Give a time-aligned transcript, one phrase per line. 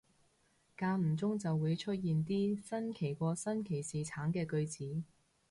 [0.75, 5.03] 間唔中就會出現啲新奇過新奇士橙嘅句子